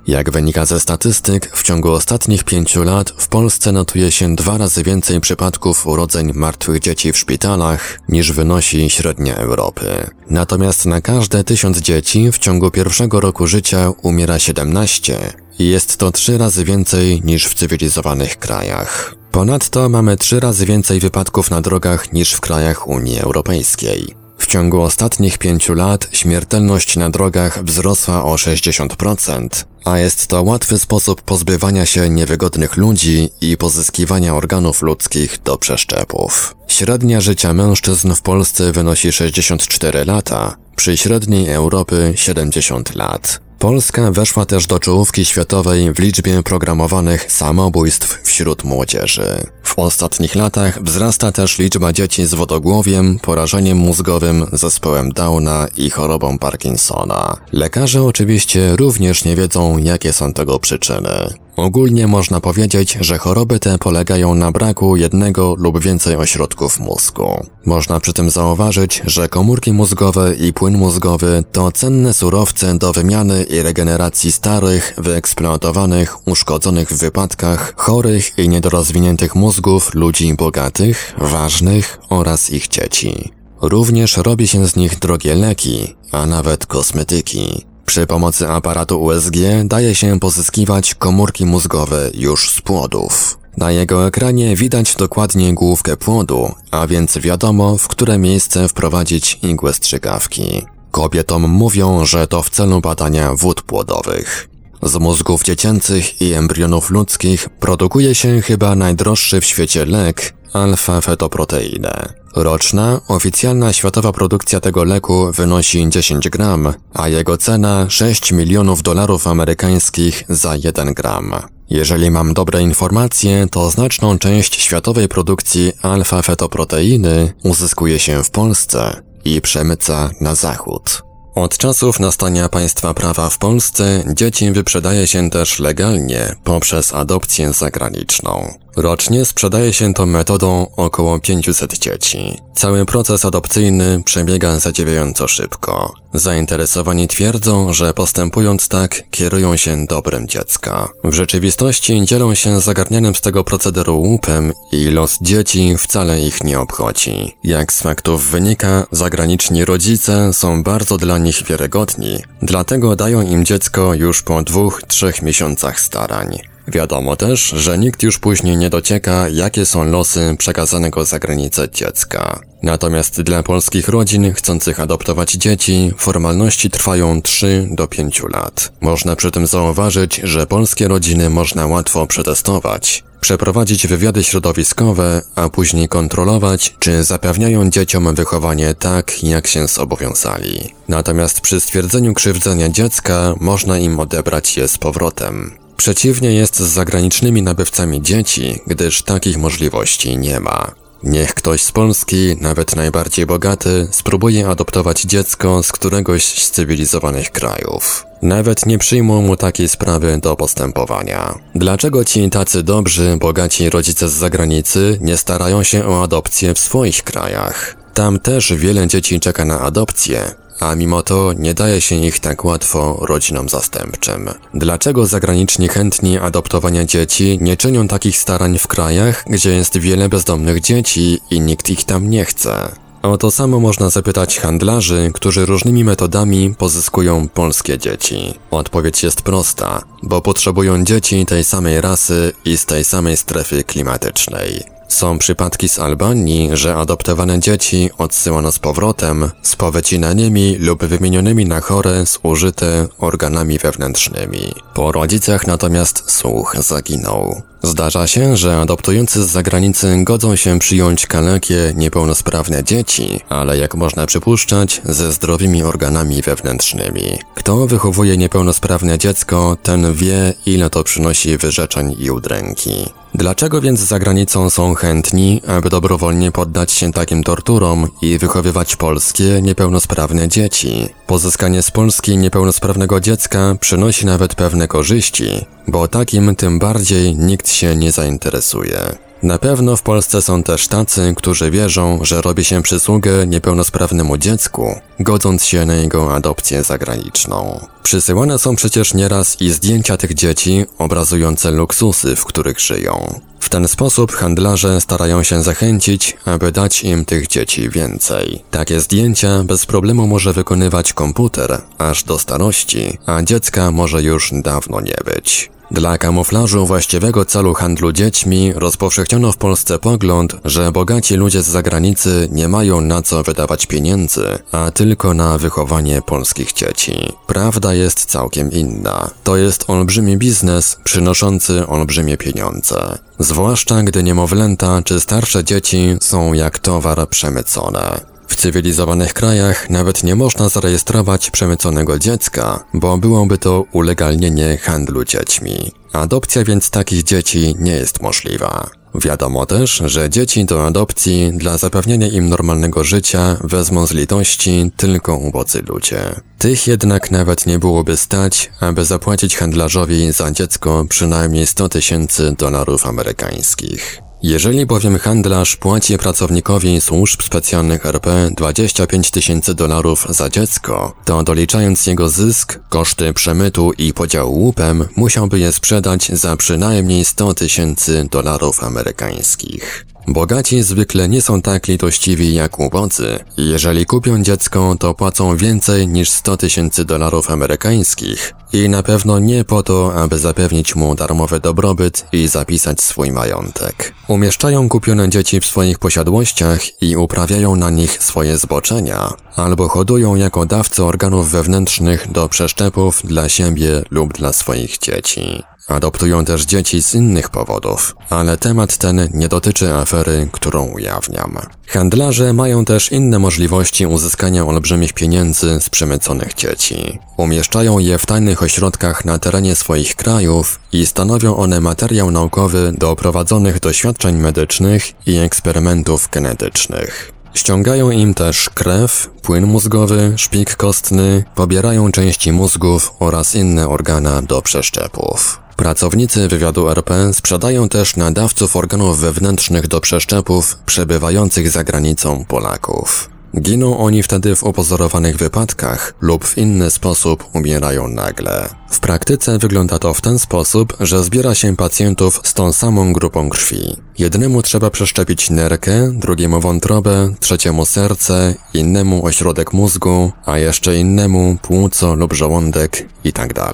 [0.08, 4.84] Jak wynika ze statystyk, w ciągu ostatnich pięciu lat w Polsce notuje się dwa razy
[4.84, 10.10] więcej przypadków urodzeń martwych dzieci w szpitalach niż wynosi średnia Europy.
[10.30, 16.12] Natomiast na każde tysiąc dzieci w ciągu pierwszego roku życia umiera 17 i jest to
[16.12, 19.16] trzy razy więcej niż w cywilizowanych krajach.
[19.32, 24.16] Ponadto mamy trzy razy więcej wypadków na drogach niż w krajach Unii Europejskiej.
[24.38, 30.80] W ciągu ostatnich pięciu lat śmiertelność na drogach wzrosła o 60%, a jest to łatwy
[30.80, 36.56] sposób pozbywania się niewygodnych ludzi i pozyskiwania organów ludzkich do przeszczepów.
[36.68, 43.49] Średnia życia mężczyzn w Polsce wynosi 64 lata, przy średniej Europy 70 lat.
[43.60, 49.44] Polska weszła też do czołówki światowej w liczbie programowanych samobójstw wśród młodzieży.
[49.64, 56.38] W ostatnich latach wzrasta też liczba dzieci z wodogłowiem, porażeniem mózgowym, zespołem Downa i chorobą
[56.38, 57.38] Parkinsona.
[57.52, 61.34] Lekarze oczywiście również nie wiedzą, jakie są tego przyczyny.
[61.60, 67.46] Ogólnie można powiedzieć, że choroby te polegają na braku jednego lub więcej ośrodków mózgu.
[67.66, 73.44] Można przy tym zauważyć, że komórki mózgowe i płyn mózgowy to cenne surowce do wymiany
[73.44, 82.50] i regeneracji starych, wyeksploatowanych, uszkodzonych w wypadkach, chorych i niedorozwiniętych mózgów ludzi bogatych, ważnych oraz
[82.50, 83.32] ich dzieci.
[83.62, 87.69] Również robi się z nich drogie leki, a nawet kosmetyki.
[87.90, 93.38] Przy pomocy aparatu USG daje się pozyskiwać komórki mózgowe już z płodów.
[93.58, 99.74] Na jego ekranie widać dokładnie główkę płodu, a więc wiadomo, w które miejsce wprowadzić igłę
[99.74, 100.66] strzykawki.
[100.92, 104.50] Kobietom mówią, że to w celu badania wód płodowych.
[104.84, 112.14] Z mózgów dziecięcych i embrionów ludzkich produkuje się chyba najdroższy w świecie lek alfa-fetoproteinę.
[112.36, 119.28] Roczna, oficjalna światowa produkcja tego leku wynosi 10 gram, a jego cena 6 milionów dolarów
[119.28, 121.34] amerykańskich za 1 gram.
[121.70, 129.42] Jeżeli mam dobre informacje, to znaczną część światowej produkcji alfa-fetoproteiny uzyskuje się w Polsce i
[129.42, 131.04] przemyca na zachód.
[131.36, 138.54] Od czasów nastania państwa prawa w Polsce dzieci wyprzedaje się też legalnie poprzez adopcję zagraniczną.
[138.82, 142.38] Rocznie sprzedaje się tą metodą około 500 dzieci.
[142.56, 145.94] Cały proces adopcyjny przebiega zadziwiająco szybko.
[146.14, 150.90] Zainteresowani twierdzą, że postępując tak, kierują się dobrem dziecka.
[151.04, 156.60] W rzeczywistości dzielą się zagarnianym z tego procederu łupem i los dzieci wcale ich nie
[156.60, 157.36] obchodzi.
[157.44, 163.94] Jak z faktów wynika, zagraniczni rodzice są bardzo dla nich wiarygodni, dlatego dają im dziecko
[163.94, 166.40] już po dwóch, trzech miesiącach starań.
[166.72, 172.40] Wiadomo też, że nikt już później nie docieka, jakie są losy przekazanego za granicę dziecka.
[172.64, 178.72] Natomiast dla polskich rodzin chcących adoptować dzieci, formalności trwają 3 do 5 lat.
[178.82, 185.88] Można przy tym zauważyć, że polskie rodziny można łatwo przetestować, przeprowadzić wywiady środowiskowe, a później
[185.88, 190.74] kontrolować, czy zapewniają dzieciom wychowanie tak, jak się zobowiązali.
[190.88, 195.59] Natomiast przy stwierdzeniu krzywdzenia dziecka można im odebrać je z powrotem.
[195.80, 200.72] Przeciwnie jest z zagranicznymi nabywcami dzieci, gdyż takich możliwości nie ma.
[201.04, 208.06] Niech ktoś z Polski, nawet najbardziej bogaty, spróbuje adoptować dziecko z któregoś z cywilizowanych krajów.
[208.22, 211.40] Nawet nie przyjmą mu takiej sprawy do postępowania.
[211.56, 217.04] Dlaczego ci tacy dobrzy, bogaci rodzice z zagranicy nie starają się o adopcję w swoich
[217.04, 217.76] krajach?
[217.94, 222.46] Tam też wiele dzieci czeka na adopcję, a mimo to nie daje się ich tak
[222.46, 224.30] łatwo rodzinom zastępczym.
[224.54, 230.62] Dlaczego zagraniczni chętni adoptowania dzieci nie czynią takich starań w krajach, gdzie jest wiele bezdomnych
[230.62, 232.72] dzieci i nikt ich tam nie chce?
[233.02, 238.34] O to samo można zapytać handlarzy, którzy różnymi metodami pozyskują polskie dzieci.
[238.52, 244.79] Odpowiedź jest prosta, bo potrzebują dzieci tej samej rasy i z tej samej strefy klimatycznej.
[244.90, 251.62] Są przypadki z Albanii, że adoptowane dzieci odsyłano z powrotem z powycinanymi lub wymienionymi na
[251.62, 254.54] chore zużyte organami wewnętrznymi.
[254.74, 257.49] Po rodzicach natomiast słuch zaginął.
[257.64, 264.06] Zdarza się, że adoptujący z zagranicy godzą się przyjąć kalekie, niepełnosprawne dzieci, ale jak można
[264.06, 267.20] przypuszczać, ze zdrowymi organami wewnętrznymi.
[267.36, 272.86] Kto wychowuje niepełnosprawne dziecko, ten wie, ile to przynosi wyrzeczeń i udręki.
[273.16, 279.42] Dlaczego więc za granicą są chętni, aby dobrowolnie poddać się takim torturom i wychowywać polskie,
[279.42, 280.90] niepełnosprawne dzieci?
[281.08, 287.76] Pozyskanie z Polski niepełnosprawnego dziecka przynosi nawet pewne korzyści, bo takim tym bardziej nikt się
[287.76, 288.96] nie zainteresuje.
[289.24, 294.76] Na pewno w Polsce są też tacy, którzy wierzą, że robi się przysługę niepełnosprawnemu dziecku,
[295.00, 297.66] godząc się na jego adopcję zagraniczną.
[297.84, 303.20] Przysyłane są przecież nieraz i zdjęcia tych dzieci obrazujące luksusy, w których żyją.
[303.40, 308.44] W ten sposób handlarze starają się zachęcić, aby dać im tych dzieci więcej.
[308.52, 314.82] Takie zdjęcia bez problemu może wykonywać komputer aż do starości, a dziecka może już dawno
[314.82, 315.52] nie być.
[315.72, 322.28] Dla kamuflażu właściwego celu handlu dziećmi rozpowszechniono w Polsce pogląd, że bogaci ludzie z zagranicy
[322.32, 327.14] nie mają na co wydawać pieniędzy, a tylko na wychowanie polskich dzieci.
[327.28, 329.10] Prawda jest całkiem inna.
[329.24, 332.98] To jest olbrzymi biznes przynoszący olbrzymie pieniądze.
[333.20, 338.02] Zwłaszcza gdy niemowlęta czy starsze dzieci są jak towar przemycone.
[338.30, 345.72] W cywilizowanych krajach nawet nie można zarejestrować przemyconego dziecka, bo byłoby to ulegalnienie handlu dziećmi.
[345.94, 348.70] Adopcja więc takich dzieci nie jest możliwa.
[348.96, 355.16] Wiadomo też, że dzieci do adopcji dla zapewnienia im normalnego życia wezmą z litości tylko
[355.16, 356.00] ubodzy ludzie.
[356.38, 362.86] Tych jednak nawet nie byłoby stać, aby zapłacić handlarzowi za dziecko przynajmniej 100 tysięcy dolarów
[362.86, 364.02] amerykańskich.
[364.24, 371.88] Jeżeli bowiem handlarz płaci pracownikowi służb specjalnych RP 25 tysięcy dolarów za dziecko, to doliczając
[371.88, 378.64] jego zysk, koszty przemytu i podziału łupem, musiałby je sprzedać za przynajmniej 100 tysięcy dolarów
[378.64, 379.89] amerykańskich.
[380.14, 383.20] Bogaci zwykle nie są tak litościwi jak ubodzy.
[383.38, 389.44] Jeżeli kupią dziecko, to płacą więcej niż 100 tysięcy dolarów amerykańskich i na pewno nie
[389.44, 393.94] po to, aby zapewnić mu darmowy dobrobyt i zapisać swój majątek.
[394.08, 400.46] Umieszczają kupione dzieci w swoich posiadłościach i uprawiają na nich swoje zboczenia, albo hodują jako
[400.46, 405.44] dawcy organów wewnętrznych do przeszczepów dla siebie lub dla swoich dzieci.
[405.70, 411.38] Adoptują też dzieci z innych powodów, ale temat ten nie dotyczy afery, którą ujawniam.
[411.68, 417.00] Handlarze mają też inne możliwości uzyskania olbrzymich pieniędzy z przemyconych dzieci.
[417.18, 422.96] Umieszczają je w tajnych ośrodkach na terenie swoich krajów i stanowią one materiał naukowy do
[422.96, 427.19] prowadzonych doświadczeń medycznych i eksperymentów genetycznych.
[427.34, 434.42] Ściągają im też krew, płyn mózgowy, szpik kostny, pobierają części mózgów oraz inne organa do
[434.42, 435.40] przeszczepów.
[435.56, 443.10] Pracownicy wywiadu RP sprzedają też nadawców organów wewnętrznych do przeszczepów przebywających za granicą Polaków.
[443.38, 448.50] Giną oni wtedy w opozorowanych wypadkach lub w inny sposób umierają nagle.
[448.70, 453.30] W praktyce wygląda to w ten sposób, że zbiera się pacjentów z tą samą grupą
[453.30, 453.76] krwi.
[453.98, 461.96] Jednemu trzeba przeszczepić nerkę, drugiemu wątrobę, trzeciemu serce, innemu ośrodek mózgu, a jeszcze innemu płuco
[461.96, 463.52] lub żołądek itd.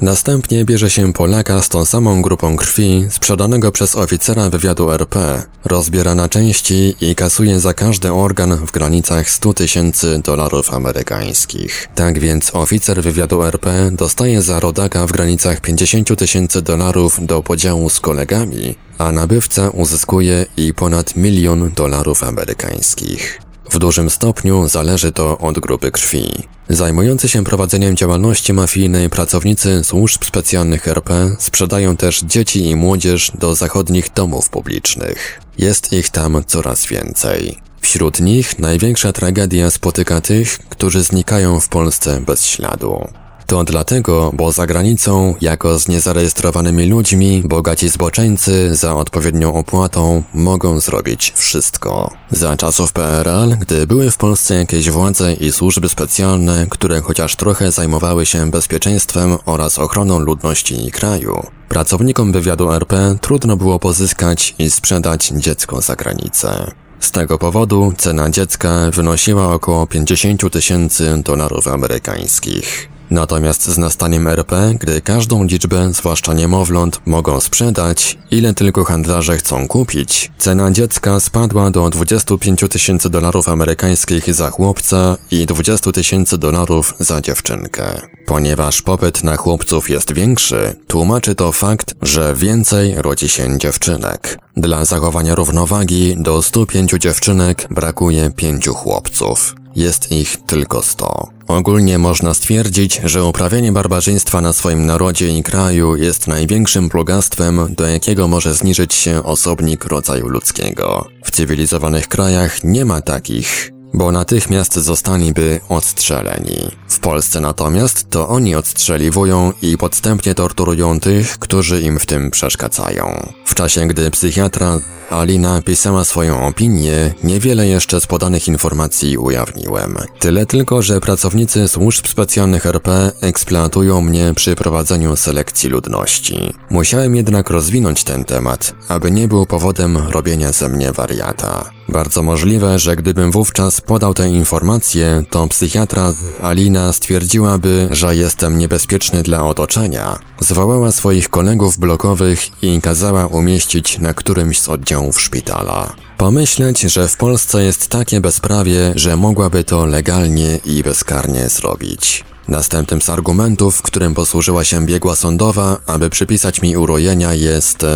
[0.00, 6.14] Następnie bierze się Polaka z tą samą grupą krwi, sprzedanego przez oficera wywiadu RP, rozbiera
[6.14, 11.88] na części i kasuje za każdy organ w granicach 100 tysięcy dolarów amerykańskich.
[11.94, 17.90] Tak więc oficer wywiadu RP dostaje za rodaka w granicach 50 tysięcy dolarów do podziału
[17.90, 23.47] z kolegami, a nabywca uzyskuje i ponad milion dolarów amerykańskich.
[23.70, 26.32] W dużym stopniu zależy to od grupy krwi.
[26.68, 33.54] Zajmujący się prowadzeniem działalności mafijnej pracownicy służb specjalnych RP sprzedają też dzieci i młodzież do
[33.54, 35.40] zachodnich domów publicznych.
[35.58, 37.58] Jest ich tam coraz więcej.
[37.80, 43.08] Wśród nich największa tragedia spotyka tych, którzy znikają w Polsce bez śladu.
[43.48, 50.80] To dlatego, bo za granicą, jako z niezarejestrowanymi ludźmi, bogaci zboczeńcy za odpowiednią opłatą mogą
[50.80, 52.10] zrobić wszystko.
[52.30, 57.72] Za czasów PRL, gdy były w Polsce jakieś władze i służby specjalne, które chociaż trochę
[57.72, 64.70] zajmowały się bezpieczeństwem oraz ochroną ludności i kraju, pracownikom wywiadu RP trudno było pozyskać i
[64.70, 66.70] sprzedać dziecko za granicę.
[67.00, 72.97] Z tego powodu cena dziecka wynosiła około 50 tysięcy dolarów amerykańskich.
[73.10, 79.68] Natomiast z nastaniem RP, gdy każdą liczbę, zwłaszcza niemowląt, mogą sprzedać, ile tylko handlarze chcą
[79.68, 86.94] kupić, cena dziecka spadła do 25 tysięcy dolarów amerykańskich za chłopca i 20 tysięcy dolarów
[86.98, 88.00] za dziewczynkę.
[88.26, 94.38] Ponieważ popyt na chłopców jest większy, tłumaczy to fakt, że więcej rodzi się dziewczynek.
[94.56, 99.54] Dla zachowania równowagi do 105 dziewczynek brakuje 5 chłopców.
[99.76, 101.28] Jest ich tylko 100.
[101.46, 107.86] Ogólnie można stwierdzić, że uprawianie barbarzyństwa na swoim narodzie i kraju jest największym plugastwem, do
[107.86, 111.08] jakiego może zniżyć się osobnik rodzaju ludzkiego.
[111.24, 116.70] W cywilizowanych krajach nie ma takich bo natychmiast zostaliby odstrzeleni.
[116.88, 123.32] W Polsce natomiast to oni odstrzeliwują i podstępnie torturują tych, którzy im w tym przeszkadzają.
[123.44, 124.80] W czasie, gdy psychiatra
[125.10, 129.98] Alina pisała swoją opinię, niewiele jeszcze z podanych informacji ujawniłem.
[130.18, 136.54] Tyle tylko, że pracownicy służb specjalnych RP eksploatują mnie przy prowadzeniu selekcji ludności.
[136.70, 141.77] Musiałem jednak rozwinąć ten temat, aby nie był powodem robienia ze mnie wariata.
[141.88, 146.12] Bardzo możliwe, że gdybym wówczas podał te informacje, to psychiatra
[146.42, 150.18] Alina stwierdziłaby, że jestem niebezpieczny dla otoczenia.
[150.40, 155.92] Zwołała swoich kolegów blokowych i kazała umieścić na którymś z oddziałów szpitala.
[156.18, 162.24] Pomyśleć, że w Polsce jest takie bezprawie, że mogłaby to legalnie i bezkarnie zrobić.
[162.48, 167.86] Następnym z argumentów, którym posłużyła się biegła sądowa, aby przypisać mi urojenia jest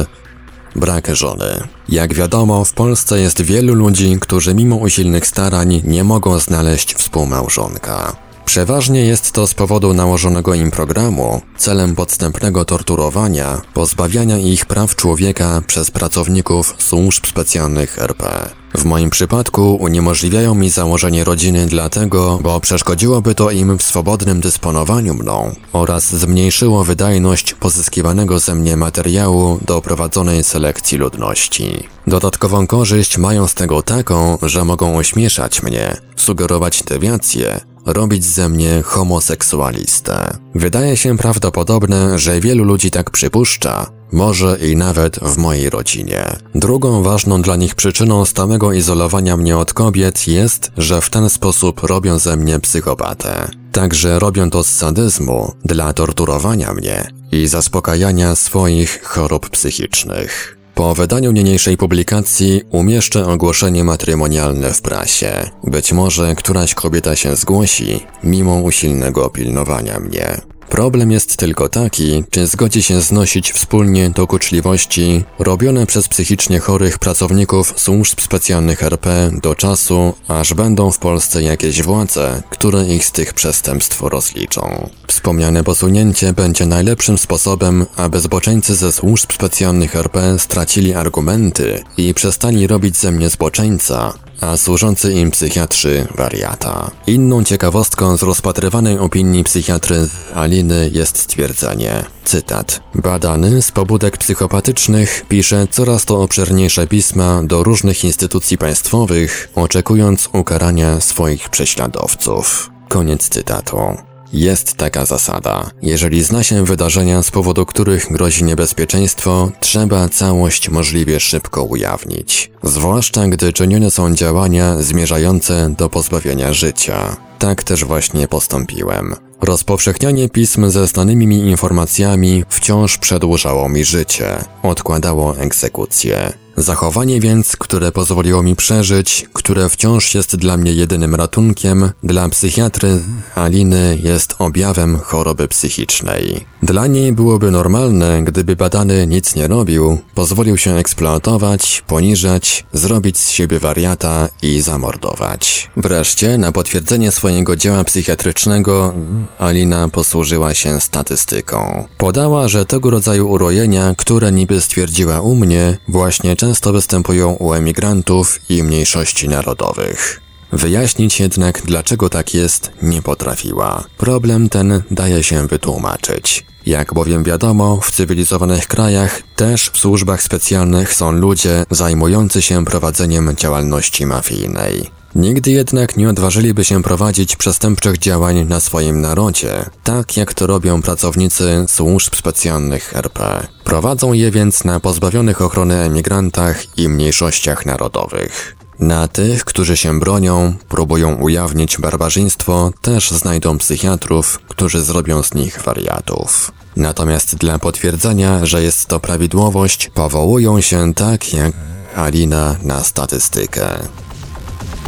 [0.76, 1.68] brak żony.
[1.88, 8.16] Jak wiadomo, w Polsce jest wielu ludzi, którzy mimo usilnych starań nie mogą znaleźć współmałżonka.
[8.44, 15.62] Przeważnie jest to z powodu nałożonego im programu, celem podstępnego torturowania, pozbawiania ich praw człowieka
[15.66, 18.50] przez pracowników służb specjalnych RP.
[18.74, 25.14] W moim przypadku uniemożliwiają mi założenie rodziny dlatego, bo przeszkodziłoby to im w swobodnym dysponowaniu
[25.14, 31.88] mną oraz zmniejszyło wydajność pozyskiwanego ze mnie materiału do prowadzonej selekcji ludności.
[32.06, 38.82] Dodatkową korzyść mają z tego taką, że mogą ośmieszać mnie, sugerować dewiacje, robić ze mnie
[38.82, 40.36] homoseksualistę.
[40.54, 46.36] Wydaje się prawdopodobne, że wielu ludzi tak przypuszcza, może i nawet w mojej rodzinie.
[46.54, 51.82] Drugą ważną dla nich przyczyną stałego izolowania mnie od kobiet jest, że w ten sposób
[51.82, 53.48] robią ze mnie psychopatę.
[53.72, 60.61] Także robią to z sadyzmu, dla torturowania mnie i zaspokajania swoich chorób psychicznych.
[60.74, 65.50] Po wydaniu niniejszej publikacji umieszczę ogłoszenie matrymonialne w prasie.
[65.64, 70.51] Być może któraś kobieta się zgłosi, mimo usilnego pilnowania mnie.
[70.68, 77.74] Problem jest tylko taki, czy zgodzi się znosić wspólnie dokuczliwości robione przez psychicznie chorych pracowników
[77.76, 83.34] służb specjalnych RP do czasu, aż będą w Polsce jakieś władze, które ich z tych
[83.34, 84.90] przestępstw rozliczą.
[85.06, 92.66] Wspomniane posunięcie będzie najlepszym sposobem, aby zboczeńcy ze służb specjalnych RP stracili argumenty i przestali
[92.66, 96.90] robić ze mnie zboczeńca, a służący im psychiatrzy wariata.
[97.06, 105.66] Inną ciekawostką z rozpatrywanej opinii psychiatry Aliny jest stwierdzenie, cytat, badany z pobudek psychopatycznych pisze
[105.70, 112.70] coraz to obszerniejsze pisma do różnych instytucji państwowych, oczekując ukarania swoich prześladowców.
[112.88, 114.11] Koniec cytatu.
[114.32, 115.70] Jest taka zasada.
[115.82, 122.50] Jeżeli zna się wydarzenia, z powodu których grozi niebezpieczeństwo, trzeba całość możliwie szybko ujawnić.
[122.62, 127.16] Zwłaszcza gdy czynione są działania zmierzające do pozbawienia życia.
[127.38, 129.14] Tak też właśnie postąpiłem.
[129.40, 136.32] Rozpowszechnianie pism ze znanymi mi informacjami wciąż przedłużało mi życie, odkładało egzekucję.
[136.56, 143.00] Zachowanie więc, które pozwoliło mi przeżyć, które wciąż jest dla mnie jedynym ratunkiem, dla psychiatry
[143.34, 146.46] Aliny jest objawem choroby psychicznej.
[146.62, 153.30] Dla niej byłoby normalne, gdyby badany nic nie robił, pozwolił się eksploatować, poniżać, zrobić z
[153.30, 155.70] siebie wariata i zamordować.
[155.76, 158.94] Wreszcie, na potwierdzenie swojego dzieła psychiatrycznego,
[159.38, 161.84] Alina posłużyła się statystyką.
[161.98, 168.40] Podała, że tego rodzaju urojenia, które niby stwierdziła u mnie, właśnie często występują u emigrantów
[168.48, 170.20] i mniejszości narodowych.
[170.52, 173.84] Wyjaśnić jednak, dlaczego tak jest, nie potrafiła.
[173.96, 176.46] Problem ten daje się wytłumaczyć.
[176.66, 183.36] Jak bowiem wiadomo, w cywilizowanych krajach też w służbach specjalnych są ludzie zajmujący się prowadzeniem
[183.36, 185.01] działalności mafijnej.
[185.14, 190.82] Nigdy jednak nie odważyliby się prowadzić przestępczych działań na swoim narodzie, tak jak to robią
[190.82, 193.46] pracownicy służb specjalnych RP.
[193.64, 198.56] Prowadzą je więc na pozbawionych ochrony emigrantach i mniejszościach narodowych.
[198.78, 205.62] Na tych, którzy się bronią, próbują ujawnić barbarzyństwo, też znajdą psychiatrów, którzy zrobią z nich
[205.62, 206.52] wariatów.
[206.76, 211.52] Natomiast dla potwierdzenia, że jest to prawidłowość, powołują się tak jak
[211.96, 213.68] Alina na statystykę.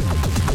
[0.05, 0.54] Thank you.